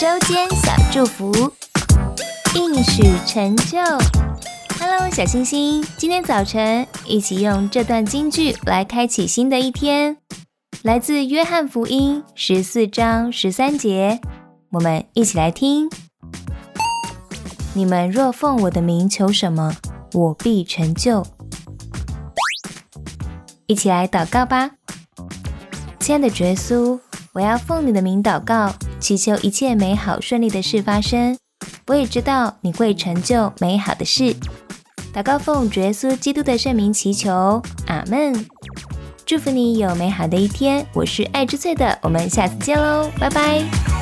[0.00, 1.32] 周间小祝福，
[2.54, 3.76] 应许成就。
[4.78, 10.16] Hello，小星星，今天早晨一起用这段金句来开启新的一天，
[10.82, 14.20] 来自约翰福音十四章十三节，
[14.70, 15.90] 我们一起来听。
[17.74, 19.74] 你们若奉我的名求什么，
[20.12, 21.26] 我必成就。
[23.66, 24.70] 一起来祷告吧，
[25.98, 27.00] 亲爱的耶稣，
[27.32, 31.36] 我要奉你的名祷告，祈求一切美好顺利的事发生。
[31.86, 34.34] 我也知道你会成就美好的事。
[35.14, 38.46] 祷告奉主耶稣基督的圣名祈求，阿门。
[39.24, 40.86] 祝福你有美好的一天。
[40.92, 43.97] 我是爱之翠的，我们下次见喽，拜拜。